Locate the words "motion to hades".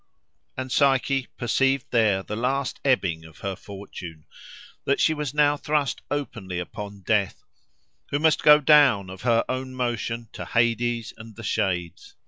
9.75-11.13